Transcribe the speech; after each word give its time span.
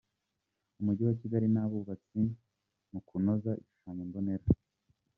Umujyi 0.79 1.03
wa 1.07 1.15
Kigali 1.19 1.47
n’abubatsi 1.51 2.21
mu 2.91 2.99
kunoza 3.07 3.51
igishushanyombonera 3.61 4.47